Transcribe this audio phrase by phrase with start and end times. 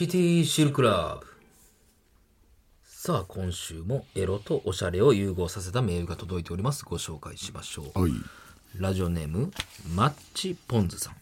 [0.00, 1.26] シティシルクラブ。
[2.84, 6.86] さあ、今週もエロとおしゃれを融合させたメールが届いております。
[6.86, 8.00] ご紹介しましょう。
[8.00, 8.12] はい。
[8.78, 9.52] ラジオネーム、
[9.94, 11.16] マッチポンズさん。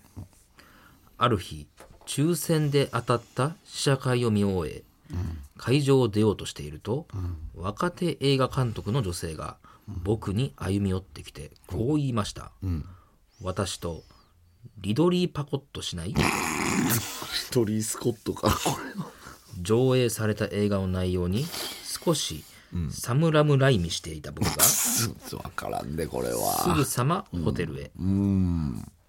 [1.16, 1.66] ある日、
[2.06, 4.84] 抽選で当たった試写会を見終え、
[5.56, 7.08] 会場を出ようとしていると、
[7.56, 9.56] 若手映画監督の女性が
[9.88, 12.52] 僕に歩み寄ってきて、こう言いました。
[13.42, 14.04] 私と
[14.80, 16.14] リドリーパコッとしない？
[16.92, 17.17] ス
[17.50, 19.02] トリー・スコットか、これ。
[19.60, 21.44] 上映された映画の内容に
[21.84, 22.44] 少し
[22.90, 26.74] サムラムライミしていた僕がすわからんで、これは。
[26.76, 27.90] ぐさまホテルへ、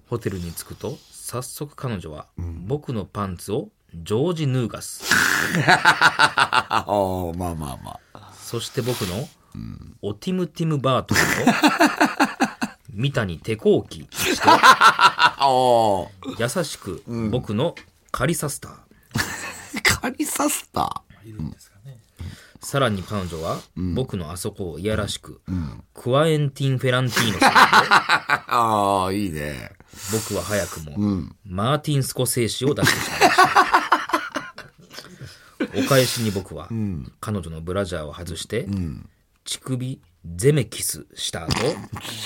[0.08, 2.26] ホテルに着くと早速彼女は
[2.66, 5.04] 僕のパンツをジョージ・ヌーガス
[5.68, 8.34] ああ、まあまあまあ。
[8.42, 9.28] そして僕の
[10.02, 11.24] オティムティム・バートンと
[12.92, 14.48] 三谷手こうきして。
[16.38, 17.76] 優しく僕の
[18.12, 18.74] カリサスター。
[20.02, 21.04] カリサスタ
[22.62, 23.60] さらに彼女は
[23.96, 25.42] 僕のあそこをいやらしく、
[25.94, 27.52] クワエンティン・フェランティーノさん。
[27.54, 28.44] でー。
[28.48, 29.72] ああ、いいね。
[30.12, 33.50] 僕は早くも、マーティン・スコセーシを出してしまいました。
[35.80, 36.68] お返しに僕は、
[37.22, 38.68] 彼女のブラジャーを外して、
[39.46, 40.02] 乳首
[40.36, 41.54] ゼメキスした後、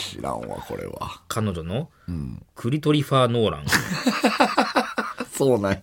[0.09, 1.21] 知らんわ、これは。
[1.27, 1.89] 彼女の
[2.55, 3.61] クリトリファー・ノーラン。
[3.61, 3.65] を
[5.36, 5.80] そうなんや。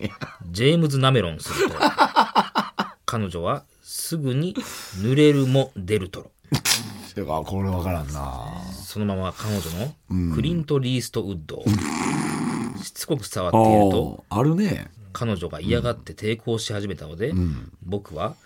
[0.50, 1.74] ジェームズ・ナメロンすると、
[3.04, 6.30] 彼女はすぐに濡れるもデルトロ。
[7.14, 8.46] てか、これわからんな。
[8.72, 9.64] そのまま彼女
[10.10, 11.64] のクリント・リーストウッドを
[12.82, 14.90] しつこく触っていると、あるね。
[15.12, 17.32] 彼女が嫌がって抵抗し始めたので、
[17.82, 18.36] 僕は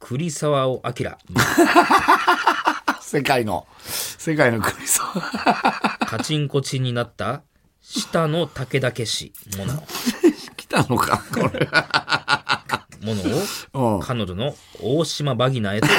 [0.00, 0.92] 栗沢を明
[3.00, 5.02] 世界の、世界のクリソ。
[6.06, 7.42] カチンコチンになった
[7.80, 10.39] 下の武田家氏もの来
[10.70, 11.68] たのか、これ。
[13.02, 13.22] もの
[13.74, 13.96] を？
[13.96, 14.00] うん。
[14.00, 14.54] 彼女の？
[14.80, 15.88] 大島バギナへと。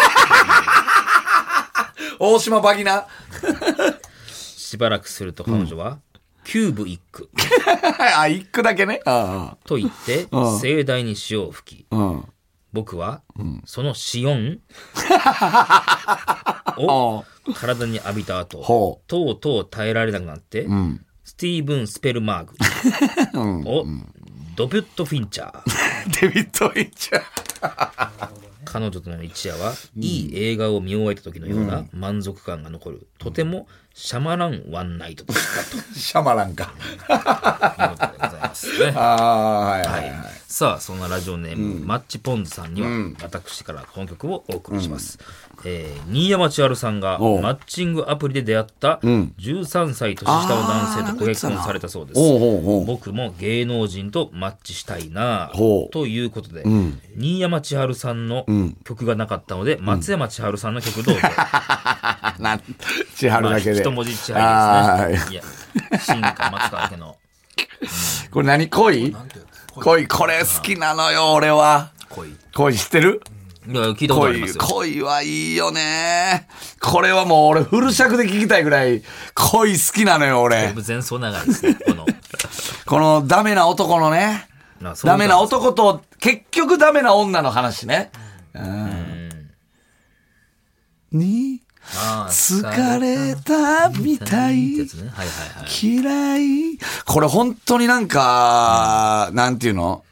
[2.20, 3.08] 大島バギナ？
[4.28, 6.00] しばらくすると彼女は、
[6.46, 7.30] キューブ一句。
[8.18, 9.02] あ、一句だけね。
[9.06, 10.60] あと言ってうん。
[10.60, 11.88] 盛大に塩を吹き。
[12.74, 13.22] 僕は
[13.66, 14.60] そのシオン
[15.10, 21.06] あを体に浴びた後ほとうとう耐えられなくなって、ん。
[21.24, 23.86] スティーブン・スペルマーグを
[24.62, 25.62] ドビュット・フィンチャー
[26.22, 28.30] デビッド・ウィッチャー。
[28.64, 36.76] 彼女との一夜は、いい映画を見終えた時のような満足感が残る、とてもシャマランワンナイトだったシャマランか。
[37.08, 38.94] ということでございますね。
[38.96, 40.41] ああ、はいははいいはい。
[40.52, 42.90] さあそんなラジオネーム、マッチポンズさんには、
[43.24, 45.18] 私からこの曲をお送りします、
[45.64, 52.20] えー新山千春さんがマッチングアプリで出会った13歳年下の男性とご結婚されたそうです。
[52.20, 52.86] おうほうほう。
[52.86, 55.54] 僕も芸能人とマッチしたいな
[55.92, 56.66] ということで、
[57.16, 58.46] 新山千春さんの
[58.84, 61.22] 曲がなかったので、松山千春さんの曲どうぞ。
[61.24, 62.62] あ、 なん、
[63.16, 63.80] 千春まあ、だけで。
[63.80, 65.32] 一文字千あ春ですね。
[65.32, 65.36] い。
[65.38, 65.44] や、
[66.00, 67.16] 進化松川家の。
[67.82, 69.16] ー これ何恋？
[69.76, 71.92] 恋、これ好きなのよ、俺は。
[72.10, 72.30] 恋。
[72.30, 73.22] い恋知ってる？
[73.68, 74.64] や、聞いたことありま恋、すよ。
[74.64, 76.48] 恋はいいよね。
[76.82, 79.02] これはもう俺フル尺で聞きたいぐらい
[79.36, 80.74] 恋好きなのよ、俺。
[80.86, 82.06] 前奏長いですね、この。
[82.86, 84.48] このダメな男のね。
[85.04, 88.12] ダメな男と、結局ダメな女の話ね。
[88.54, 89.52] うん。
[91.12, 91.61] に、
[92.30, 94.86] 疲れたみたいや。
[94.86, 95.10] つね。
[95.10, 95.70] はいはいはい。
[95.70, 96.80] 嫌い。
[97.06, 100.04] これ本当になんか、なんていうの？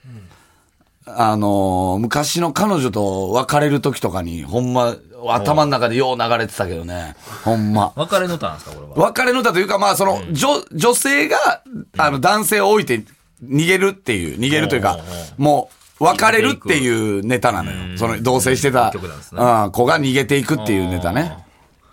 [1.06, 4.96] あの、昔の彼女と別れる時とかに、ほんま、
[5.28, 7.16] 頭の中でよう流れてたけどね。
[7.44, 7.94] ほんま。
[7.96, 9.08] 別れの歌なんですか、これは？
[9.08, 11.64] 別れの歌というか、まあ、その、女、女性が、
[11.98, 13.04] あの、男性を置いて
[13.44, 15.00] 逃げるっていう、逃げるというか
[15.38, 16.88] もう、別れるってい
[17.20, 17.98] うネタなのよ。
[17.98, 21.44] その、同棲してた、うん、子が逃げていくっていうネタね。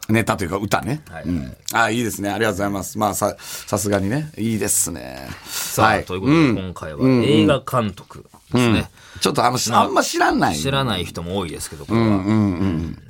[0.09, 1.03] ネタというか歌ね。
[1.11, 1.56] はいうん。
[1.72, 2.31] あ、いいですね。
[2.31, 2.99] ありがとうございます。
[2.99, 4.31] まあ、さ、さすがにね。
[4.39, 5.28] いいですね。
[5.47, 8.88] さあ、ということで、今回は映画監督ですね。
[9.20, 10.56] ちょっとあの、あんま知らない。
[10.56, 12.06] 知らない人も多いですけど、これは。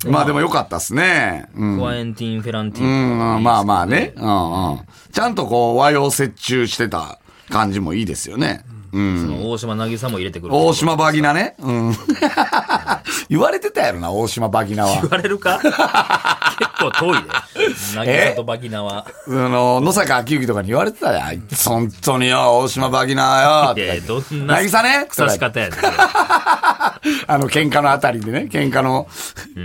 [0.09, 1.47] まあでもよかったっすね。
[1.55, 1.77] うん。
[1.77, 4.13] クワエンティン・フェランティうーノん、まあまあね。
[4.15, 4.79] うんうん。
[5.11, 8.63] ちゃんとこう、和洋折衷してた感じもいいですよね。
[8.91, 9.21] うん。
[9.21, 10.55] その大島渚も入れてくる。
[10.55, 11.55] 大島バギナね。
[11.59, 11.95] うん。
[13.29, 15.09] 言われてたやろな、大島バギナは言。
[15.09, 15.59] われるか？
[15.59, 17.29] 結構遠いで。
[17.95, 19.05] 渚とバギナは。
[19.25, 21.43] その、野坂昭之とかに言われてたやん。
[21.65, 23.83] 本当によ、大島バギナよ。
[23.83, 25.05] いや、どんな 渚ね？
[25.09, 25.79] 腐し方やねん。
[25.79, 25.91] そ れ
[27.27, 29.07] あの、喧嘩のあたりでね、喧嘩の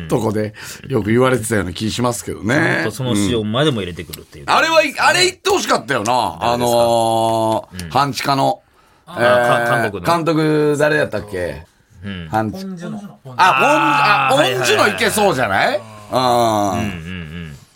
[0.08, 0.54] とこで
[0.88, 2.90] よく言われてたような気しますけどねと。
[2.90, 4.44] その塩までも入れてくるっていう。
[4.48, 6.38] あれは、あれ言ってほしかったよな。
[6.40, 8.62] あのー、半地下の。
[9.06, 10.12] あか韓国の。
[10.16, 11.64] 監督誰やったっけ？
[12.04, 12.28] うん。
[12.30, 13.00] 半ポンジュの。
[13.36, 15.78] あ、ポン、ジュのいけそうじゃない？
[15.78, 15.82] うん。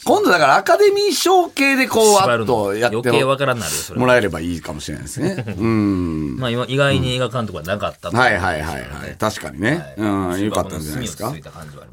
[0.07, 4.07] 今度だからアカデミー賞系でこう、わっとやって余計わからんなるよ、それは。
[4.07, 5.45] もらえればいいかもしれないですね。
[5.59, 6.37] うん。
[6.37, 9.17] まあ、今意外に映画監督はなかったとはいはいはいはい。
[9.19, 9.85] 確かにね。
[9.97, 10.07] う
[10.37, 11.35] ん、よかったんじゃないですか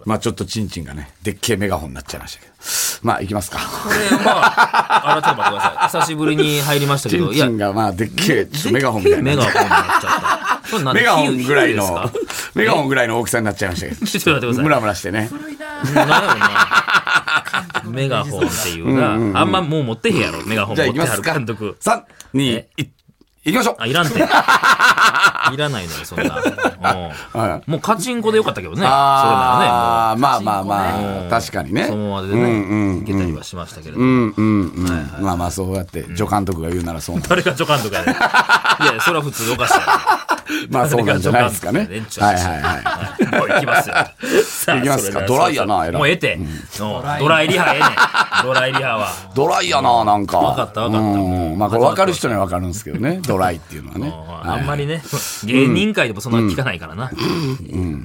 [0.06, 2.54] まあちょっとチンチンがね、でっけえメガホンになっちゃいましたけど。
[3.02, 3.58] まあ行きますか。
[3.58, 6.02] これ、まあ、あら、ちょっと待ってください。
[6.02, 9.24] 久しぶりに入りましたけど、いやチンチ、ンがまあでっけえ、ちょっとメガホンみたいな。
[9.24, 10.80] メガホンになっちゃった。
[10.84, 14.06] なんでメガホンぐらいの比喩ですか、メガホンぐらいの大きさになっちゃいましたけど。
[14.08, 15.30] ちょっと待ってくださいムラムラしてね。
[15.94, 17.03] なんやろな。
[17.86, 21.22] メガホンっていうな、あんまもう持ってへんやろ、メガホン持ってはる。
[21.22, 21.78] 監督。
[21.82, 22.04] 3、
[22.34, 22.90] 2、え？1。
[23.46, 24.14] 行きましょうあ、いらんて。
[25.54, 26.42] いらないのよ、そんな。
[27.68, 28.78] もうカチンコでよかったけどね。
[28.78, 31.88] それなああ、まあまあまうんあ、確かにね。
[31.88, 34.06] そのままでね、いけたりはしましたけれども。
[34.06, 34.62] うんうん
[35.18, 35.24] うん。
[35.26, 38.16] まあまあそうやって、助監督が言うならそう誰が助監督やねん。
[38.16, 38.16] い
[38.96, 39.74] や、それは普通おかしい。
[40.70, 41.80] まあそうなんじゃないですかね。
[42.20, 43.40] はいはいはい。
[43.40, 43.96] もう行きますよ。
[44.78, 46.36] 行きますかドライやなえらいもうええて。
[46.36, 46.50] うん
[47.20, 47.90] ドライリハええねん。
[48.44, 49.08] ドライリハは。
[49.36, 50.38] ドライやな、なんか。
[50.38, 53.20] わかったわかったうんまあこれ分かる人には分かるんですけどね。
[53.26, 54.08] ドライっていうのはね。
[54.08, 55.02] うんあんまりね、
[55.46, 57.10] 芸人界でもそんな聞かないからな。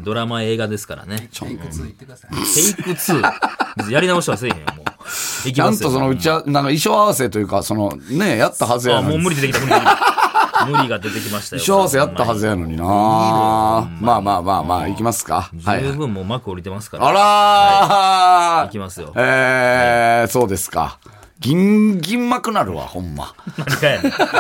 [0.05, 1.29] ドラマ映画ですからね。
[1.37, 2.31] テイク2言ってください。
[2.31, 3.33] テイク2。
[3.77, 5.49] 別にやり直しはせえへんよ、もう。
[5.49, 5.89] いきますよ。
[5.89, 9.17] ちゃんとそのうちは、なんか衣装合わせというか、そのね、やったはずやあ、のに。
[9.17, 10.18] もう無理出てきた、無理出てきた。
[10.67, 11.63] 無理が出てきましたよ。
[11.63, 12.85] 衣装合わせやったはずやのにな。
[12.85, 15.51] まあまあまあまあ、行きますか。
[15.65, 15.83] はい。
[15.85, 17.09] 十分もう幕降りてますから。
[17.09, 20.99] あらーいきますよえー、そうですか。
[21.41, 23.33] ギンギン幕なるわ、ほんま。
[23.57, 24.11] 何がやねん。
[24.13, 24.37] ちょっともう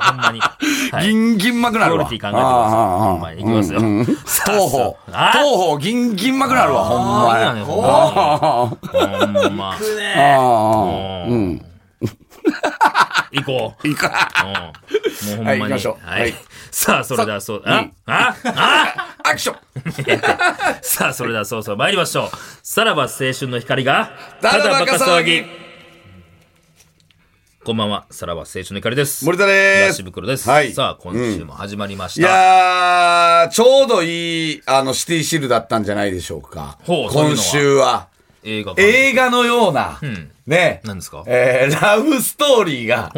[0.00, 0.40] ほんまに。
[0.40, 2.04] はいギンギン幕なるわ。
[2.06, 2.78] クオリティ考えてください
[3.08, 4.96] ほんまに行きますようんうんさあ東方。
[5.12, 7.50] あ東方、ギンギン幕なるわ、ほんまや。
[7.50, 9.70] あーいいやねほんまほんま。
[9.70, 11.62] あー、うん。
[13.32, 13.88] 行こう。
[13.88, 14.28] いいか。
[14.44, 14.52] うん
[15.28, 15.60] もうほんまに。
[15.62, 16.34] はい行きましょうはいはい
[16.70, 17.80] さあ、それではそう、あ？
[17.80, 18.34] うんあ？
[18.44, 19.08] あ？
[19.28, 19.56] アクション
[20.82, 22.30] さあ、それではそうそう参りましょう。
[22.62, 25.44] さらば青春の光が、ただバカ騒ぎ
[27.64, 29.24] こんばんは、さらば青春の光です。
[29.24, 30.02] 森田です東。
[30.02, 30.48] 袋です。
[30.50, 32.28] はいさあ、今週も始まりましいた。
[32.28, 36.78] やー、ちょうどいい、あの、シティシルだったんじゃないでしょうか。
[36.84, 38.08] ほう今週は。
[38.44, 40.00] 映画映画のような、
[40.46, 40.80] ね。
[40.84, 41.22] 何ですか？
[41.26, 43.12] えー、ラブストーリーが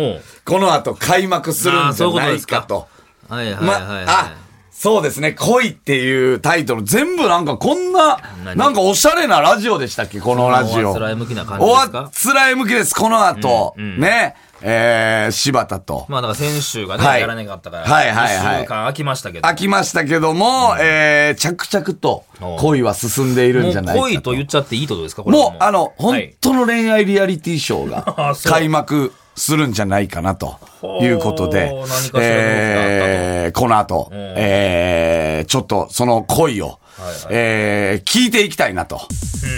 [0.44, 2.88] この後開幕するんじゃないかと。
[3.28, 4.04] はいはいはいま、はい。
[4.06, 4.36] あ、
[4.70, 8.58] そうですね、恋っていうタイトル、全部なんかこんな、何？
[8.58, 10.90] なんかおしゃれなラジオでしたっけ、このラジオ。
[10.90, 12.00] おあつらい向きな感じですか？
[12.02, 16.06] おあつらい向きです、この後、ね、えー、柴田と。
[16.08, 17.20] まあだから先週がね、はい。
[17.20, 18.56] やらなかったから、はいはいはい。
[18.56, 19.46] 1週間空きましたけど。
[19.48, 22.24] 飽きましたけども、えー、着々と
[22.58, 26.34] 恋は進んでいるんじゃないかもう恋と言っちゃっていいってことですかこれはもう、あの、本はい。
[26.40, 30.58] 当の恋愛リアリティショーが開幕するんじゃないかなと
[31.02, 31.72] いうことで
[32.14, 36.80] えーこの後、えーちょっとその恋を、
[37.30, 39.00] えー聞いていきたいなと。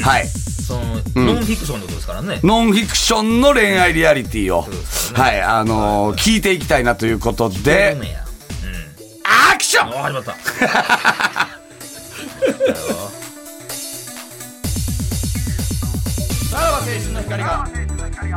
[0.03, 0.27] はい。
[0.27, 0.81] その、
[1.27, 2.41] ノンフィクションってことですからね。
[2.43, 4.67] ノンフィクションの恋愛リアリティを、
[5.15, 7.97] はい、あのー聞いていきたいなということで、
[9.53, 10.35] アクションお始まった。
[16.51, 17.69] さらば青春の光が、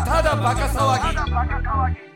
[0.06, 2.09] ただバカ騒ぎ。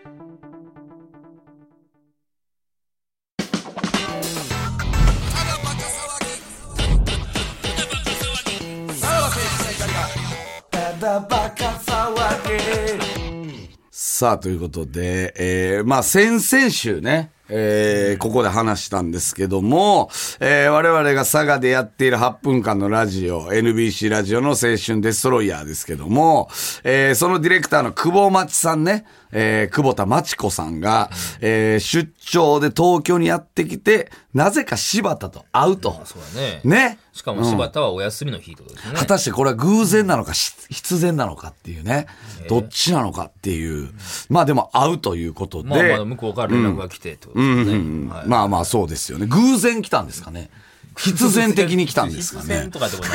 [13.92, 20.09] さあ、ということで、えー、まあ、先々週ね、えー、ここで話したんですけども、
[20.40, 26.50] えー、我々が佐賀でやっている8分間のラジオ、NBC ラジオの青春デストロイヤーですけども、
[26.83, 31.09] えー、そのディレクターの久保町さんね、えー、久保田町子さんが、
[31.42, 36.02] えー、出張で東京にやってきて、なぜか柴田と会うと。
[36.06, 36.62] そうだね。
[36.64, 37.00] ね。
[37.14, 38.95] しかも柴田はお休みの日ってことですね。
[38.95, 42.07] 果たしてこれは偶然なのか、し必然なのかっていうね。
[42.47, 43.90] どっちなのかっていう。
[44.30, 45.69] まあでも会うということで。
[45.69, 48.09] まあまあ向こうから連絡が来てってことですね。
[48.09, 49.25] はいまあまあそうですよね。
[49.28, 50.49] 偶然来たんですかね。
[50.97, 52.71] 必然的に来たんですか必然ね。
[52.71, 53.11] とかでもない。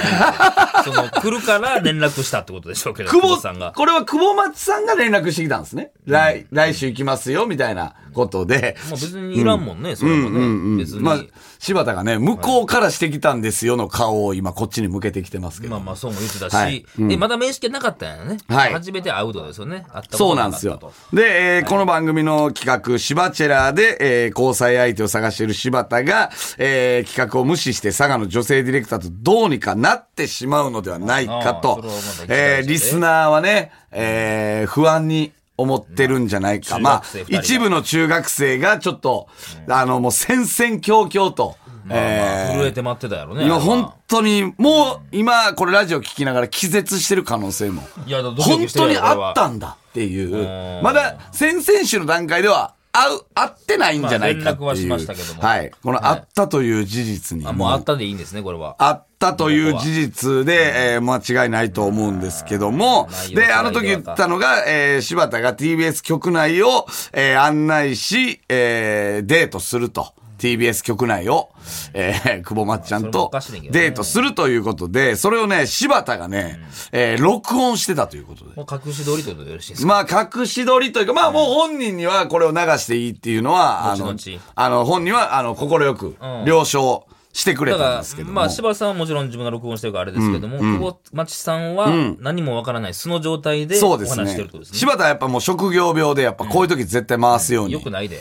[0.85, 3.73] その、来るから連絡したってことでしょうけど、久保久保さんが。
[3.73, 5.93] これは久保松さんが連絡してきたんですね。
[6.05, 8.77] 来、来週行きますよ、みたいなことで。
[8.85, 10.79] まあ別にいらんもんね、それもね。
[10.79, 11.01] 別に。
[11.01, 11.19] まあ、
[11.59, 15.75] 柴田がね、向こうからしてきたんですよの顔を今こっちに向けてきてますけど。
[15.75, 18.39] まあまあそうも言ってたし、はいえまだ面識なかったんやね。
[18.49, 19.85] はい初めて会うとですよね。
[19.93, 20.81] 会ったそうなんですよ。
[21.13, 31.83] で、えーこの番組の企画、柴チェラーで、えー交際相手を探している柴田が、えー企画を無視して佐賀の女性ディレクターとどうにかなってしまうのではないかあと
[32.29, 36.79] えリスナーはね、えー不安に思ってるんじゃないか。
[36.79, 39.29] まあ一部の中学生がちょっと、
[39.69, 41.57] あの、もう戦々恐々と、
[41.91, 43.45] えー震えて待ってたやろね。
[43.45, 47.83] 今本当に、もう今これラジオ聞きながら気絶してる可能性も。
[48.07, 50.81] いや、本当にあったんだっていうう。
[50.81, 54.67] んまだ先々週の段階では、会う、会ってないんじゃないかっていう。
[54.67, 55.71] まあ連絡はしましたけどもはい。
[55.83, 57.47] このはい会ったという事実に。
[57.47, 58.77] あ、もうあったでいいんですね、これは。
[58.79, 63.09] あったという事実で、えー間違いないと思うんですけども。
[63.35, 70.13] で、あの時言ったのが、えー柴田が TBS 局内を、えー案内し、えーデートすると。
[70.39, 71.49] TBS 局内を、
[71.95, 73.29] えー久保まっちゃんと
[73.73, 76.61] デートするということで、それをね、柴田がね、
[76.93, 78.53] えー録音してたということで。
[78.55, 79.89] もう隠し撮りということでよろしいですか？
[79.89, 84.15] まあ、隠し撮りというか、まあ、もう本人にはこれを流していいっていうのは、あの
[84.55, 86.45] あの、本人は、あの、心よくうん。
[86.45, 88.35] 了承してくれたんですけど、も。
[88.35, 94.73] まあ、柴田さんはもちろん自分が録音してるからあれですけども、久保町さんは何もわからない素の状態でお話してるってことです。
[94.73, 94.79] ね。
[94.79, 97.75] 柴田はやっぱもう職業病で、やっぱこういう時絶対回すように。
[97.75, 98.21] よくないで。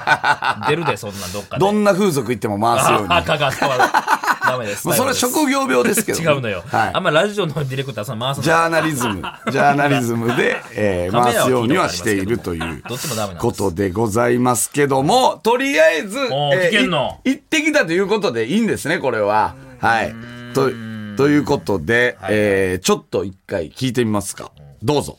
[0.68, 1.60] 出るで、そんなんどっかで。
[1.60, 3.14] どんな風俗行っても回すように。
[3.14, 3.76] あ、かかったわ。
[4.46, 4.86] ダメです。
[4.86, 6.62] もうそれは職業病ですけど、違うのよ。
[6.66, 19.54] はいあんまラジオのディレクターさん回すのジャーナリズム、 ジャーナリズムで、えー回すようにはしているというどっちもダメなことでございますけども、とりあえず、おー行ってきたということでいいんですね、これは。
[19.80, 20.14] はい。
[20.54, 20.70] と、
[21.16, 24.50] ということで、えーちょっと一回聞いてみますか。
[24.82, 25.18] どうぞ。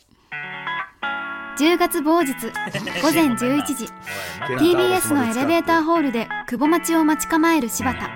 [1.57, 3.85] 10月某日午前11時
[4.59, 8.09] TBS のエレベーターホールで久保町を待ち構える柴田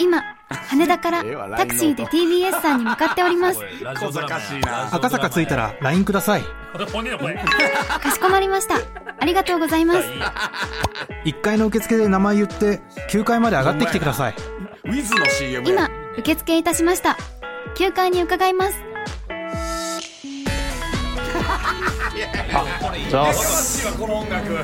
[0.00, 0.20] 今
[0.68, 1.22] 羽田から
[1.56, 3.60] タクシーで TBS さんに向かっております
[4.00, 6.42] 小賢しいな赤坂着いたら LINE ください。
[8.00, 8.74] かしこまりました
[9.20, 10.08] ありがとうございます
[11.24, 14.34] 1階の受付で名前言って9階まで上がってきてください
[14.84, 17.16] ウィズの CM や今受付いたしました
[17.76, 18.76] 9階に伺います
[23.08, 23.32] じゃあ
[23.98, 24.58] この音楽。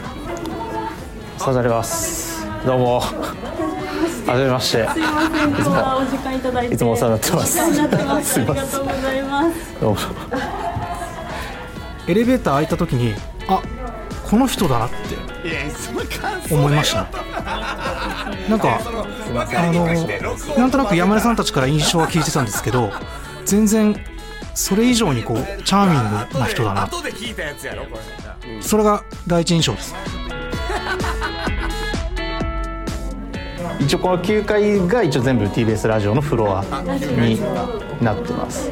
[1.39, 6.75] さざれますどうもはじめましてすいません、今日はお時間いただいて。
[6.75, 8.33] いつもお世話になってますお世話になってます。
[8.35, 9.81] すいませんありがとうございます。
[9.81, 9.99] どうも
[12.09, 13.15] エレベーター開いた時に
[13.49, 13.63] あ
[14.29, 14.95] この人だなって
[16.55, 17.07] 思いました。
[18.49, 19.87] なんかあの
[20.57, 22.91] なんとなく山根さんたちから印象は聞いてたんですけど
[23.45, 23.97] 全然
[24.55, 26.89] それ以上にこうチャーミングな人だな、
[28.61, 29.95] それが第一印象です。
[33.79, 37.39] 一応この9階が一応全部 TBS ラジオのフロアに
[38.01, 38.71] なってます。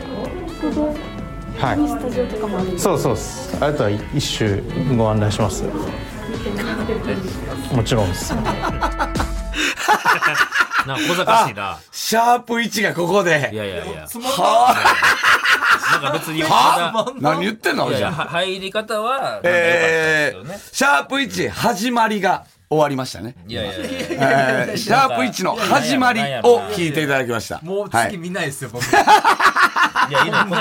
[1.64, 4.62] はいスタジオとかもあるそうそうですあとは一周
[4.99, 5.64] ご案内します
[7.73, 8.44] もちろんですなん
[10.99, 11.78] か小賢しいな。
[11.90, 13.56] シャープ1がここでい。
[13.56, 14.06] やいやいや。
[14.06, 14.75] は
[15.90, 16.42] あなんか別に、
[17.23, 18.25] 何言ってんのいやいや、じゃ。
[18.26, 20.35] 入り方は、なんか良かったえ。
[20.37, 23.35] ー、シャープ1、始まりが終わりましたね。
[23.49, 24.66] いやいやいや。
[24.68, 27.61] えーシャープ1の始まりを聞いていただきました。
[27.62, 28.11] もうはい。
[28.11, 28.85] 月見ないですよ、僕。
[28.85, 28.87] い
[30.12, 30.54] や、いいのこ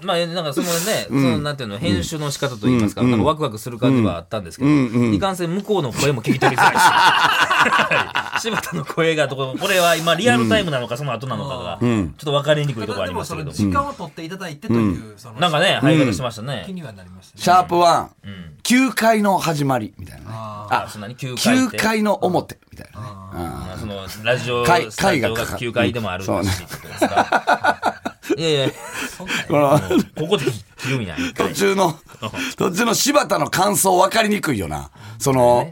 [0.00, 4.70] のまあ、なんかそのね、 そのなんていうの、編集の仕方といいますか、なんかワクワクする感じはあったんですけど、
[5.12, 5.50] いかんせん。
[5.54, 13.50] 向こうの声も聞き取りづらいし、は い柴田の声がどこ、これは今リアルタイムなのか、その後なのかが、ちょっと分かりにくいところありましたけど。
[13.50, 16.64] 時間を取っていただいてという、その、なんかね、入り方してましたね。
[16.66, 16.72] 気。
[16.72, 17.42] にはなりましたね。
[17.42, 18.08] シャープ1、
[18.62, 20.34] 9階の始まりみたいなね。
[20.34, 21.78] あ、そんなに9回って。
[21.78, 23.06] 9階の表みたいなね。
[23.38, 27.97] まあそのラジオ回スタジオが回がかか9階でもあるし、うんってことですか。
[28.36, 28.70] いやいや、
[29.48, 29.80] この
[30.16, 30.44] ここで
[30.76, 31.32] 切るみたいな。
[31.32, 31.98] 途中の、
[32.56, 34.90] 途中の柴田の感想分かりにくいよな。
[35.18, 35.70] その、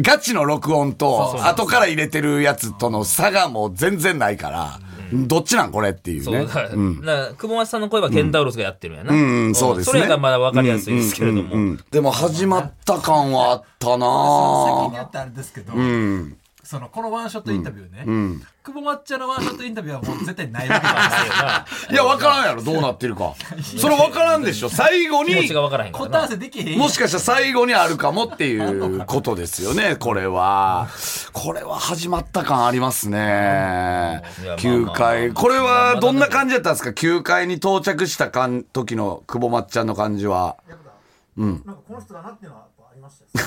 [0.00, 4.80] ガチの録音と、後から入れてるやつとの差がもう全然ないから、
[5.12, 6.48] どっちなんこれっていうそう、ねだ。
[6.48, 9.12] から、だから久保松さんの声はケンタウロスがやってるんやな。
[9.12, 10.00] うんうん、そうですね。
[10.00, 11.42] それがまだ分かりやすいですけれども。
[11.42, 16.36] うんうんうんでも始まった感はあったな先ぁに言ってあれですけど、うん。
[16.68, 22.02] その、このワンショットインタビューね、久保抹茶のワンショットインタビューはもう絶対ないわけですよ。
[22.04, 23.32] いや、分からんやろ、どうなってるか。
[23.78, 24.68] それ分からんでしょ。
[24.68, 26.10] 最後に気持ち、が分からへんからな。
[26.10, 30.88] 答え合わせできへんもしかしたら最後にあるかもっていうことですよね、 これは。
[31.32, 34.22] これは始まった感ありますね。
[34.42, 35.32] いやまあ9まあ階。
[35.32, 40.58] これはどんな感じだったんですか ?9 階に到着したかん時の久保まっちゃんの感じは。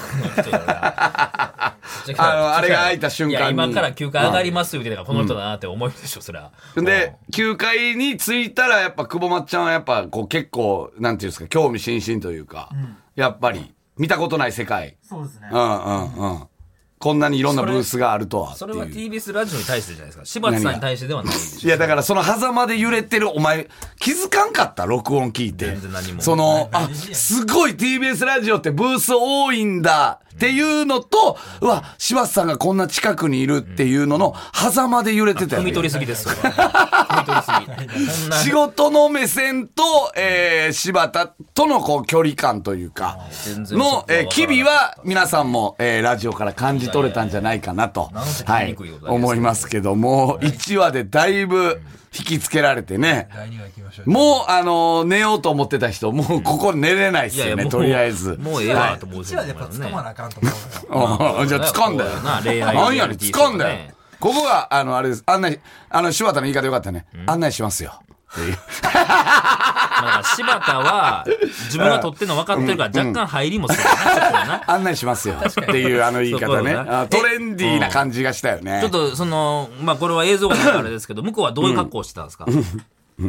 [2.17, 6.51] あのあれが開いた瞬間にいや、今から9階上がりますよ、言うてたから、この人だなって思うでしょ、そりゃ。
[6.75, 12.69] で、9階に着いたら、やっぱ久保まっちゃんはやっぱこう結構、なんていうんですか、興味津々というか、
[13.15, 14.97] やっぱり見たことない世界。
[15.01, 15.57] そうですねう。
[15.57, 16.47] んうんうん。
[17.01, 18.59] こんなにいろんなブースがあるとはそ。
[18.59, 20.25] それは TBS ラジオに対してじゃないですか。
[20.25, 21.67] 柴田さんに対してではないで。
[21.67, 23.67] いや、だからその狭間で揺れてるお前、
[23.99, 26.13] 気づかんかった録音聞いて全然何。
[26.13, 35.67] もその、あ、すごい TBS ラジオってブース多いんだっっていうのと、うわ、柴田さんがこんな近くにいるっていうのの、狭間で揺れてたよね。
[35.67, 36.27] 汲み取りすぎです。
[38.43, 39.83] 仕事の目線と、
[40.15, 43.19] えー、柴田とのこう距離感というか、
[43.69, 48.09] の、えー、機微は皆さんも、えー、ラジオから感じ取れたんじゃないかなと、
[48.45, 48.75] はい。
[49.03, 51.79] 思いますけども、1話でだいぶ
[52.13, 54.09] 引きつけられてね、第2話行きましょう。
[54.09, 58.37] もう、あのー寝ようと思ってた人、もうここ寝れないっすよね、いやいや、もうとりあえず。
[58.37, 60.41] もうええわと思う1話でやっぱ掴まなあかんと
[60.89, 62.11] 思う じゃあ掴んだよ。
[62.21, 63.93] 何やねん、掴んだよね。
[64.19, 65.23] ここが、あの、あれです。
[65.25, 67.05] 案内、あの、柴田の言い方よかったね。
[67.27, 68.01] 案内しますよ。
[68.33, 68.57] っていう。
[70.01, 71.25] まあ柴田は、
[71.65, 73.89] 自分が撮ってるの分かってるから、若干入りもするよ
[74.45, 74.63] な。
[74.67, 75.35] 案内しますよ。
[75.35, 76.73] っていうあの言い方ね。
[77.09, 78.79] トレンディーな感じがしたよね。
[78.81, 82.45] ちょっと、その、まあ、これは映像があれですけど、向こうはどういう格好をしてたんですか？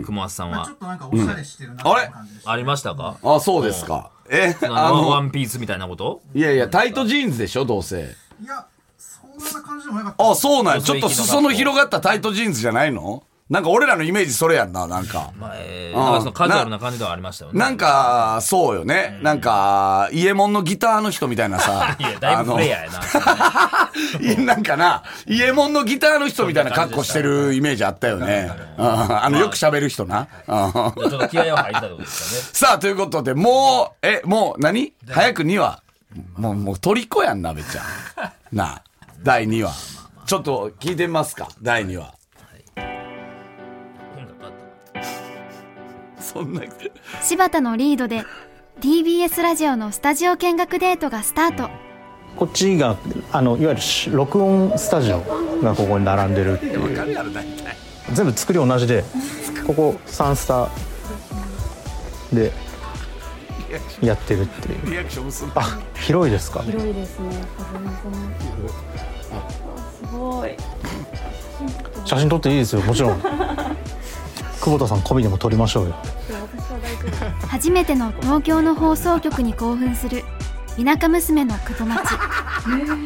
[0.06, 0.66] 熊松さんは。
[0.80, 2.10] となんかおしゃれしてるなあれ？
[2.46, 3.16] ありましたか？
[3.22, 4.10] あ、そうですか。
[4.30, 6.22] え、ああの、ワの、ンピースみたいなこと？
[6.34, 8.16] いやいや、タイトジーンズでしょ、どうせ。
[8.42, 8.64] いや
[8.96, 10.82] そんな感じでもなかったあ、そうなんや。
[10.82, 13.22] ちょっと裾の広がったタイトジーンズじゃないの？
[13.52, 15.30] なんか俺らのイメージそれやんな、なんか。
[15.38, 17.60] まあ、えー、うんなんかそのカジュアルな感じではありましたよね。
[17.60, 19.18] なんか、そうよね。
[19.20, 21.94] なんか、イエモンのギターの人みたいなさ。
[22.00, 24.44] いや、だいぶプレイヤーやな。
[24.54, 28.50] なんかな、イエモンのギターの人みたいな格好してるイメージあったよね。
[28.78, 30.28] うんあの、よく喋る人な。
[30.48, 34.94] うんちょっと気合を入ったってことです さあ、ということで、もう、え、もう何？
[35.10, 35.82] 早く2話。
[36.38, 38.56] もう、もう、虜やんな、べちゃん。
[38.56, 38.82] なあ、
[39.22, 39.74] 第2話。
[40.24, 42.21] ちょっと聞いてみますか、第2話。
[46.32, 46.62] そんな、
[47.22, 48.24] 柴田のリードで
[48.80, 51.70] TBS ラジオのスタジオ見学デートがスタート
[52.36, 52.96] こっちが
[53.30, 55.20] あのいわゆるし録音スタジオ
[55.62, 57.06] がここに並んでるっていう
[58.14, 59.04] 全部作り同じで
[59.66, 60.68] ここサンスタ
[62.32, 62.50] で
[64.00, 66.62] やってるっていうリアクションすんあ広いですか？
[66.62, 67.30] 広いですね。
[70.00, 70.56] すごい。
[72.06, 73.20] 写真撮っていいですよもちろん
[74.60, 75.94] 久保田さん込みでも撮りましょうよ。
[77.48, 80.24] 初めての東京の放送局に興奮する
[80.82, 82.16] 田舎娘の久保町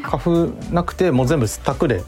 [0.02, 2.02] 花粉なくてもう全部タクで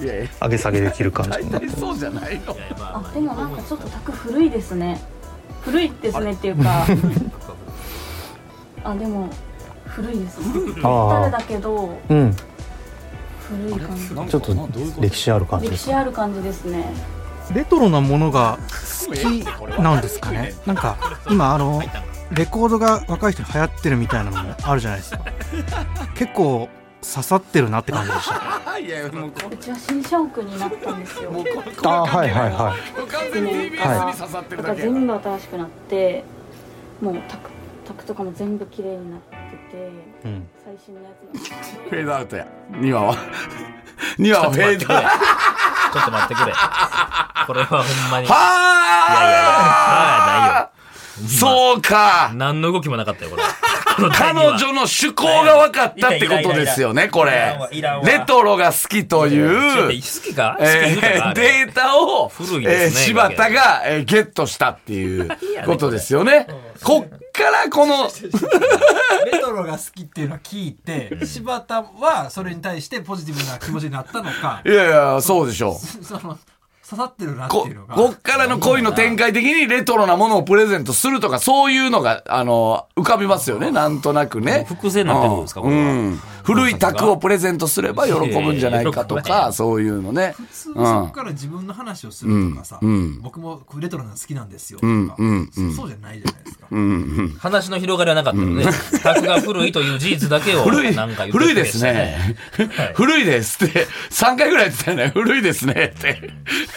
[0.00, 2.54] いやいや、上げ下げできる感じになってるそうじゃないの。
[2.78, 5.00] あ、でもなんかちょっと卓古いですね。
[5.62, 6.84] 古いですねっていうか。
[8.84, 9.30] あ、でも
[9.86, 10.74] 古いですね。
[10.82, 12.36] あ誰だけどうん
[13.48, 14.08] 古い感じ。
[14.30, 14.68] ちょっと
[15.00, 16.84] 歴史ある感じ歴です史ある感じですね。
[17.54, 18.58] レトロなものが
[19.06, 19.44] 好き
[19.80, 20.54] なんですかね？
[20.66, 20.96] なんか
[21.30, 21.82] 今あの
[22.32, 25.20] レコードが若い人に流行ってるみたいなのもあるじゃないですか。
[26.16, 26.68] 結構
[27.02, 28.78] 刺さってるなって感じでした。
[28.78, 31.32] いや、もう、うちは新社屋になったんですよ。
[31.84, 32.30] あはい。
[32.30, 32.74] はいは
[33.08, 34.82] 完全に TBS に刺さってるだけ。
[34.82, 34.94] だから。
[34.94, 36.24] 全部新しくなって、
[37.00, 37.50] もう卓
[37.86, 39.88] 卓とかも全部綺麗になってて、い、
[40.24, 41.80] うん、最新のやつなんです。
[41.88, 42.46] フェードアウトや。
[42.72, 43.16] 2話は。
[44.18, 45.08] 2話はフェードアウト。
[45.92, 46.52] ちょっと待ってくれ。
[47.46, 48.26] これはほんまに。
[48.26, 48.76] は
[49.14, 50.70] やいやいやはあ
[51.26, 52.30] そうか。
[52.34, 53.42] 何の動きもなかったよ、これ。
[54.10, 57.56] 彼女の趣向が分かったってことですよね、これ。
[58.04, 60.56] レトロが好きという、好きか？
[60.58, 65.30] 好きえデータを、えー柴田が、えーゲットしたっていう
[65.64, 66.46] ことですよね。
[66.82, 68.10] こっからこの、
[69.30, 74.62] レトロが好きっていうのを聞いて、柴田はそれに対してポジティブな気持ちになったのか。
[74.64, 76.04] い、やいや、そうでしょう。
[76.04, 76.38] その、
[76.88, 77.96] 刺さってるなってこいうのが。
[77.96, 84.64] こっからの恋の展開的にレトロなものをプレゼントするとか、そういうのが、あの、浮かびますよね、なんとなくね。
[84.68, 85.76] 伏線になってるんですかうこれ。
[85.76, 86.20] はん。
[86.44, 90.34] 古い卓をプレゼントすれば喜ぶんじゃないかとか、そういうのね。
[90.36, 92.88] 普通そこから自分の話をするとかさ、うん。
[92.88, 93.20] うん。
[93.20, 95.50] 僕もレトロなの好きなんですよとか、うん。
[95.52, 96.66] そそうじゃないじゃないですか。
[97.40, 98.64] 話の広がりはなかったので、
[99.02, 100.94] 卓が古いという事実だけを 古い。
[100.94, 102.36] なんか古いですね。
[102.76, 102.92] はい。
[102.94, 105.10] 古いですって、3回ぐらい言ってたよね。
[105.12, 106.30] 古いですねって。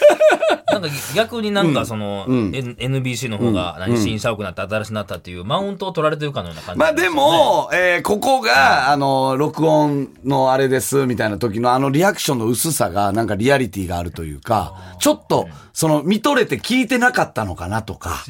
[0.70, 2.54] なんか逆になんかその、うん。
[2.54, 18.24] N- NBC の方が何新社屋になって新しくなったっていうマウントを取られてるかのような感じまあでも、えーここが、あの、録音のあれです、みたいな時のあのリアクションの薄さが、なんかリアリティがあるというか、ちょっと、その、見とれて聞いてなかったのかなとか、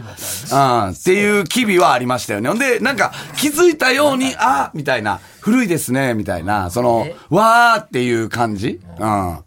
[0.52, 0.56] う
[0.88, 2.48] ん、っていう機微はありましたよね。
[2.48, 8.80] ほんで、なんか、気づいたように、あみたいな、古いですね、みたいな、その、わーっていう感じ？
[8.98, 9.38] うん。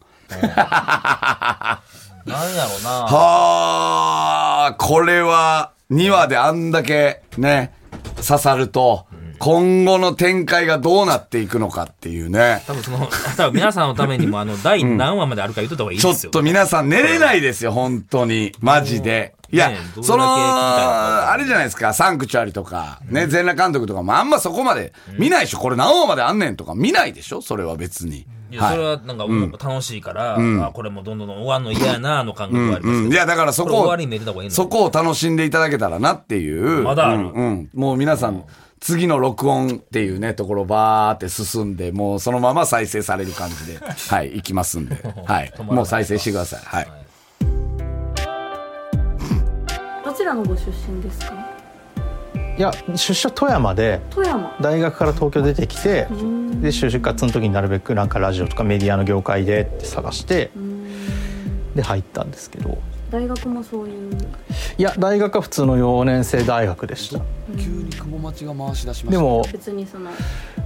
[2.25, 7.73] なんやろうなはあ、これは、2話であんだけね、
[8.25, 9.05] 刺さると、
[9.39, 12.63] 今後の展開がどうなっていくのかっていうね。
[12.65, 16.31] 多分その、多分皆さんのためにもあの、第何話まであるか言っとった方がいいちょっですよ。
[16.31, 18.53] と皆さん寝れないですよ、本当に。
[18.61, 19.35] マジで。
[19.51, 25.59] いやねその、あれじゃないですか、サンクチュアリとか、ね、全裸監督とかもあんまそこまで見ないでしょ。
[25.59, 28.25] これ何話まであんねんとか見ないでしょそれは別に。
[28.53, 33.05] いや、それはなんか、楽しいから、あこれもどんどん終わんの嫌やな、の感覚がありますけど。
[33.05, 36.83] うん、いや、だからそこをこれ終わりに見れた方がいいのそこを楽しんでいただけたらなっていう。
[36.83, 38.43] まだあるうん、うんもう皆さん、
[38.79, 44.97] 次の録音っていうね、ところバーって進んで、もうそのまま再生される感じで、 はい、行きますんで。
[45.25, 45.51] は い。
[45.63, 46.59] もう再生してください。
[46.63, 46.87] はい。
[50.05, 51.52] どちらのご出身ですか？
[52.57, 54.55] いや出身は富山で富山。
[54.61, 56.05] 大学から東京出てきて
[56.61, 60.51] で就活の時になるべくなんかラジオとかメディアの業界でって探して
[61.75, 62.77] で入ったんですけど。
[63.09, 64.11] 大学もそういう。
[64.77, 67.19] いや大学は普通の4年生大学でした。
[67.57, 70.09] 急に久保町が回し出しまでも別にその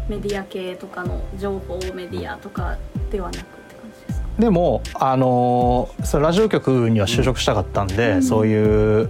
[0.08, 2.78] メディア系とかの情報メディアとか
[3.12, 4.28] ではなくって感じですか？
[4.39, 9.10] でもあのーそのラジオ局には就職したかったんで、そういう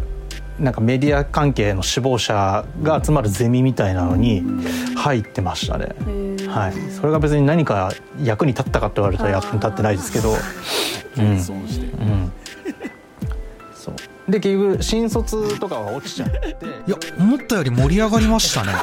[0.59, 4.43] なんかメディア関係の志望者が集まるゼミみたいなのに
[4.95, 5.89] 入ってましたね、
[6.47, 7.91] はい、それが別に何か
[8.23, 10.33] 役に立ったかって言われたら役に立ってないですけど。
[11.17, 11.57] うん、うん、そう。
[14.31, 16.57] で結局新卒とかは落ちちゃって。
[16.87, 18.73] いや思ったより盛り上がりましたね。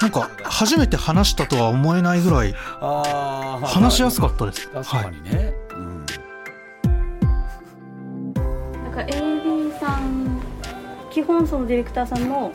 [0.00, 4.68] なんか初めて話したとは思えないぐらい話しやすかったです。
[4.68, 5.54] 確かにね。
[5.56, 5.61] うん
[11.32, 12.52] 基本そのディレクターさんの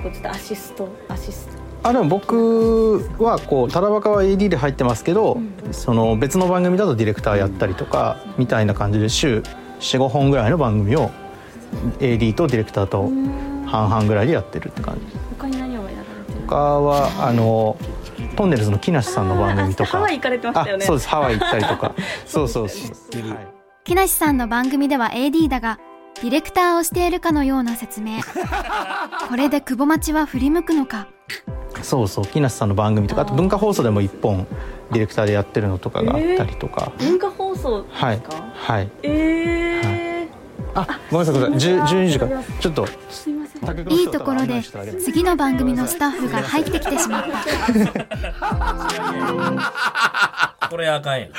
[0.00, 1.88] こうちょっとアシストアシスト。
[1.88, 5.38] あでも僕はこうタラバカは AD で入ってますけど、
[5.72, 9.42] その別の番組だとディレクターやったりとかみたいな感じで週
[9.80, 11.10] 45本ぐらいの番組を
[11.98, 13.10] AD とディレクターと
[13.66, 15.16] 半々ぐらいでやってるって感じ。
[15.36, 17.76] 他に何をやられてる他はあの
[18.36, 19.90] トンネルズの木梨さんの番組とか。
[19.90, 20.84] あハワイ行かれてましたよね。
[20.84, 21.08] あそうです。
[21.08, 21.94] ハワイ行ったりとか。
[22.26, 22.78] そうそうそ
[23.18, 23.58] う、はい
[23.88, 25.78] 木梨さんの番組では AD だが
[26.22, 28.20] ディレクターをしているかのような説明。
[29.28, 31.06] これで久保町は振り向くのか。
[31.82, 34.48] そうそう木梨さんの番組とかあと文化放送でも一本
[34.90, 38.22] ディレクターでやってるのとかがあったりとか、文化放送ですか、はい。
[38.54, 38.90] はい。
[39.02, 40.38] えー。
[40.74, 41.72] あごめんなさいごめんなさい。
[41.72, 42.86] 10 12時からちょっと。
[43.10, 43.92] すいません。
[43.92, 44.62] いいところで
[45.00, 47.38] 次の番組のスタッフが入ってきてしまった
[50.68, 51.30] これあかんやん。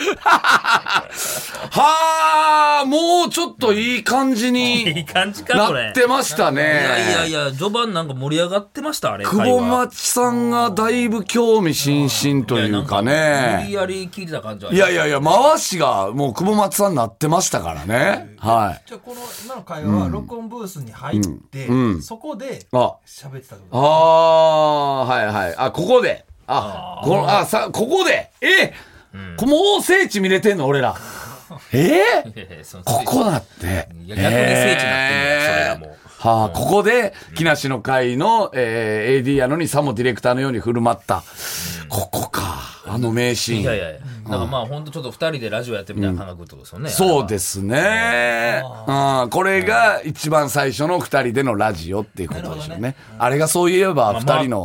[1.72, 5.86] はあ、もうちょっといい感じいにい感じか、これ。
[5.86, 6.62] なってましたね。
[6.62, 9.26] いやいやいや、序盤なんか盛り上がってました、あれ。
[9.26, 13.68] 久保町さんがだいぶ興味津々というか無理ね。
[13.72, 18.36] やり聞いてた感じはいやいやいや、回しがもう久保町さんになってましたからね。
[18.38, 18.84] はい。
[18.88, 25.56] じゃあこの今の会話は録音ブースに入って、うんそこであ、喋ってたってあこあ、はいはい。
[25.58, 26.26] あ、ここで。
[26.48, 28.32] あ、この、あ、さ、ここで。
[28.42, 28.74] えこ
[29.13, 30.95] もう聖地見れてんの俺ら。
[31.74, 31.80] え？
[31.80, 33.88] いやいやそのここだって。
[33.91, 41.24] 逆に聖地になってんのよそれがもうはあ、ここで、木梨の会の、えー AD やのにさもディレクターのように振る舞った。
[41.88, 42.60] ここか。
[42.86, 43.62] あの名シーン。
[43.62, 44.00] いやいやいや。
[44.00, 46.89] だからまあ本当ちょっと二人でラジオやってるみたいな感覚ってことですよね。
[46.89, 48.62] そうですね。
[48.88, 52.98] うん、これが一番最初の二人でのラジオっていうことでしょうね。
[53.17, 54.63] あれがそういえばまあ二人の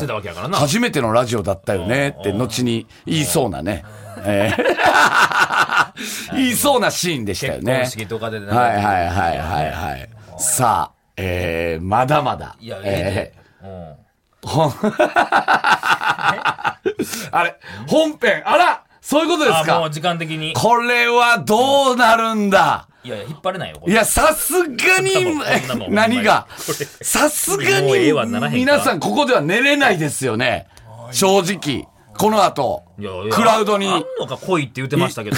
[0.54, 3.84] 初めてのラジオだったよねって後に言いそうなね。
[4.24, 8.02] えー 言いそうなシーンでしたよね結婚。
[8.04, 10.08] 式とかでねはいはいはいはいはい。
[10.38, 12.56] さあ、えー、まだまだ。
[12.60, 13.68] いや、えええで。
[13.68, 13.94] ー
[14.48, 14.74] ほん
[17.32, 20.52] あれ、本編、あらそういうことですあ、もかう時間的に。
[20.54, 22.88] これはどうなるんだ？
[23.04, 23.80] いやいや、引っ張れないよ。
[23.86, 24.66] いや、さすが
[25.00, 25.12] に
[25.90, 26.46] 何が？
[27.02, 27.92] さすがに
[28.52, 30.66] 皆さんここでは寝れないですよね。
[31.12, 31.86] 正直。
[32.18, 33.86] この後いやい、やクラウドに。
[33.88, 35.36] あんのか恋って言ってましたけど、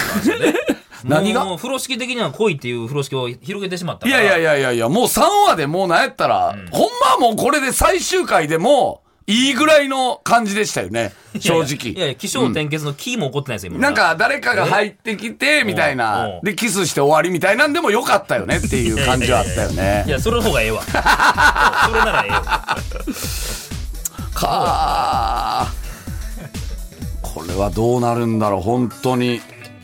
[1.05, 1.45] 何が？
[1.45, 4.11] もう風呂敷的には恋っていう風呂敷を広げてしまったい。
[4.11, 11.13] やいやいやいやいや、もう3話でもうなんやったら、ほんまはもうこれで最終回でも、いいぐらいの感じでしたよね。
[11.37, 12.07] 正いやい直。
[12.09, 13.81] や、気象転結のキーも起こってないですよ、今。
[13.81, 16.41] なんか誰かが入ってきて、みたいうんなうん。
[16.43, 20.09] で、キスして終わりみたいなんでもよかったよねっていう感じはあったよねい。
[20.09, 20.81] や、それの方がええわ。
[20.87, 22.77] それならええわ。
[24.33, 25.86] かーこ
[27.47, 28.61] れはどうなるんだろう。
[28.61, 29.41] 本当に。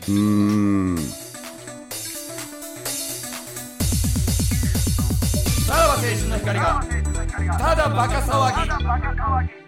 [0.08, 0.98] うーん。
[5.66, 6.84] さらば青春の光が
[7.58, 9.64] ただバカ騒ぎ。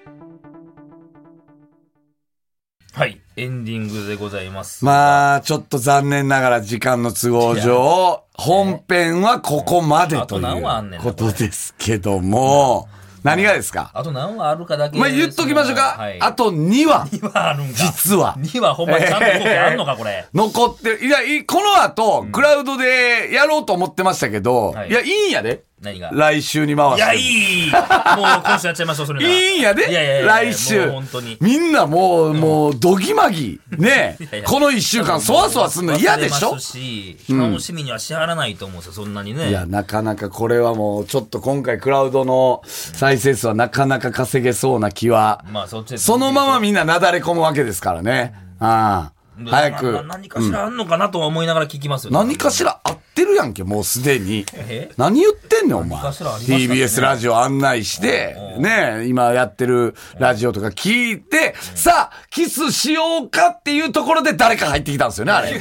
[2.93, 4.83] はい、エンディングでございます。
[4.85, 12.89] まあちょっと残念ながら時間の都合上本編はここまでということですけども
[13.27, 13.91] 何がですか？
[13.93, 14.99] あと何話あるかだけ。
[14.99, 15.97] まあ言っときましょうか。
[15.99, 17.07] はい、あと2話。
[17.07, 17.75] 2話あるんか。
[17.75, 18.37] 実は。
[18.39, 20.27] 2話ほんまにちゃんと 動きあんのか、これ。
[20.33, 21.05] 残ってる。
[21.05, 25.65] いや、いこの後、クラウドでやろうと思ってましたけど、はいい、や、いいんやで。
[25.83, 26.11] 何が？
[26.13, 27.01] 来週に回して。
[27.03, 27.71] いや、いい。
[27.71, 29.23] もう今週やっちゃいましょう、それ。
[29.23, 29.91] いいんやで。
[29.91, 31.37] いやいやいや来週本当に。。
[31.41, 33.61] みんなもう、もう、どぎまぎ。
[33.77, 36.59] ね この一週間、そわそわするの嫌でしょ？
[36.59, 39.51] し、楽しみにはしはらないと思うんですよ、そんなにね。
[39.51, 48.33] いや、なかなかこれはもう、ちょっと今回クラウドの再生数はなかなか稼げそうな気は、まあ、そっちでそのままみんななだれ込むわけですからね。
[48.61, 49.16] ああ。
[49.45, 50.05] 早く。
[50.07, 52.13] 何かしらあんのかなとは思いながら聞きますよ。
[52.13, 54.91] 何かしら合ってるやんけ、もうすでにえ？
[54.97, 56.03] 何言ってんねん、お前。
[56.03, 65.61] ね TBS ラジオ案内して、ね今やってるラジオとか聞いて、さあ、キスしようかっていうところで誰か入ってきたんですよね、あれ。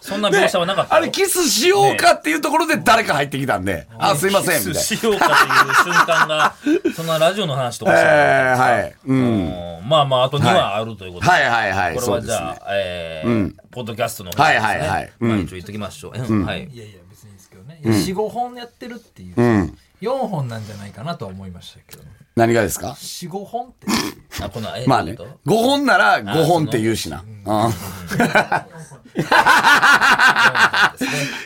[0.00, 1.02] そんな描写はなかったよ。
[1.02, 4.80] あれ、キスしようかっていうところで誰か入ってきたんで、あ、すいません、みたいな。
[4.80, 6.54] キスしようかという瞬間が、
[6.94, 8.94] そんなラジオの話とかえー、はい。
[9.06, 9.16] うん。
[9.16, 11.30] うんまあまあ、あと2話あるということで。
[11.30, 14.68] はいはいはいはじゃあ、えーポッドキャストの方はいですね。
[14.68, 15.28] はいはいうん。
[15.30, 16.18] まあ一応言っときましょう。
[16.18, 16.44] うん。
[16.44, 16.64] はい。
[16.72, 19.78] いやいや別にいいですけどね、いや45本やってるっていう、うん。
[20.00, 22.02] 4本なんじゃないかなとは思いましたけど。
[22.36, 23.86] 何がですか？45本って
[24.42, 25.12] あ、この、えまあね。
[25.14, 25.40] どういうこ。
[25.52, 27.22] 5本なら5本って言うしな。
[27.22, 27.30] うん。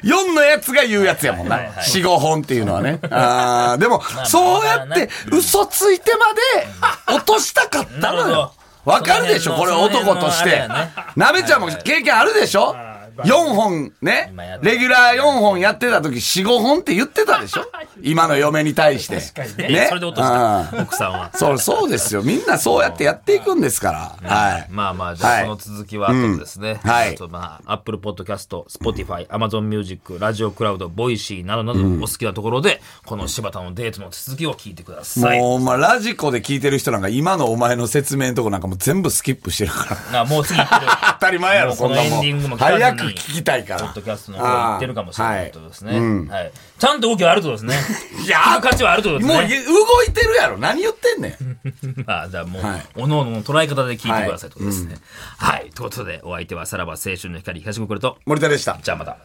[0.04, 1.56] 4のやつが言うやつやもんな。
[1.56, 2.98] はいはい4、5本っていうのはね。
[3.10, 8.52] あーでも、あそうやって嘘ついてまで落としたかったのよ。
[8.84, 10.68] わかるでしょこれ男として。
[11.16, 12.76] なべちゃんも経験あるでしょ？
[13.22, 17.62] ?4 本ねレギュラー4本やってた時4、5本って言ってたでしょ？
[18.02, 19.16] 今の嫁に対して。
[19.16, 21.30] とえそれで落としたうん奥さんは。
[21.34, 22.22] そう、そうですよ。
[22.22, 24.28] みんなそうやってやっていくんですから。
[24.28, 24.66] はい。
[24.70, 26.80] まあまあ、じゃあはいその続きは後でですね。
[26.84, 35.38] うんはいまあ、Apple Podcast、Spotify、Amazon Music、ラジオクラウド、 Voicy などなどお好きなところで、この柴田のデートの続きを聞いてください。
[35.38, 40.20] もう、まあ、 radiko で聞いてる人なんか今のお前の説明のとこなんかもう全部スキップしてるから。
[40.20, 40.90] あもう次行ってる。
[41.20, 43.80] 当たり前やろ、そんなもんエンディングも聞かずに早く聞きたいから。
[43.80, 45.92] ポッドキャストの方ってるかもしれないということですね。
[45.92, 46.52] はいうんはい。
[46.78, 47.74] ちゃんと動きはあるとですね。
[48.24, 49.64] いや価値はあるともうですね。
[49.64, 50.58] 動いてるやろ。
[50.58, 52.04] 何言ってんねん。
[52.06, 54.96] まあ、じゃあもう、はいおのおのの捉え方で聞いてくださいということですね。
[55.38, 55.70] はい。
[55.74, 58.78] ということで、お相手はさらば青春の光東国と、森田でした。
[58.82, 59.16] じゃあまた。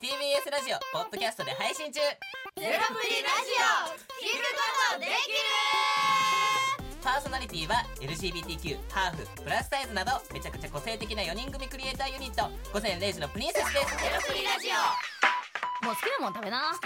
[0.00, 2.14] TBS ラジオポッドキャストで配信中ゼロ
[2.56, 2.80] プリラジ
[3.52, 6.29] オ聞くことできる
[7.30, 12.50] ソナリティは LGBTQ ハーフプラスサイズなどめちゃくちゃ個性的な4人組クリエイターユニット。
[12.74, 13.96] 午前0時のプリンセスです。
[14.02, 14.78] ゼロプリラジオ
[15.86, 16.72] もう好きなもん食べな。
[16.74, 16.80] 好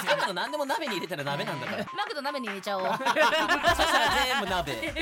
[0.00, 1.84] きなの何でも鍋に入れたら鍋なんだから。
[1.92, 2.84] マクド鍋に入れちゃおう。
[2.94, 3.10] そしたら
[4.24, 4.94] 全部鍋。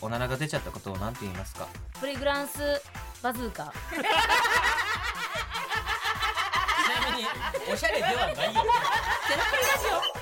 [0.00, 1.66] おならが出ちゃったことを何て言いますか？
[1.98, 2.80] プリグランス
[3.20, 3.72] バズーカ。
[3.90, 4.02] ちな
[7.16, 7.26] みに
[7.68, 8.30] おしゃれではないよ。
[8.30, 8.62] ゼロプリラ
[9.76, 9.88] ジ
[10.18, 10.21] オ